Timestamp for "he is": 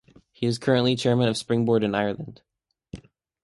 0.31-0.57